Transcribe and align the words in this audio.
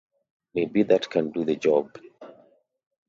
Maybe 0.55 0.81
that 0.81 1.11
can 1.11 1.29
do 1.29 1.45
the 1.45 1.55
job. 1.55 1.95